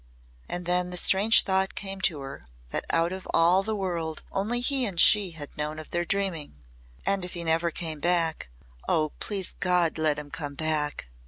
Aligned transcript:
And 0.49 0.65
then 0.65 0.89
the 0.89 0.97
strange 0.97 1.43
thought 1.43 1.75
came 1.75 2.01
to 2.01 2.21
her 2.21 2.47
that 2.71 2.87
out 2.89 3.11
of 3.11 3.27
all 3.35 3.61
the 3.61 3.75
world 3.75 4.23
only 4.31 4.59
he 4.59 4.83
and 4.87 4.99
she 4.99 5.29
had 5.29 5.55
known 5.55 5.77
of 5.77 5.91
their 5.91 6.05
dreaming. 6.05 6.63
And 7.05 7.23
if 7.23 7.35
he 7.35 7.43
never 7.43 7.69
came 7.69 7.99
back! 7.99 8.49
(Oh! 8.89 9.11
please, 9.19 9.53
God, 9.59 9.99
let 9.99 10.17
him 10.17 10.31
come 10.31 10.55
back!) 10.55 11.09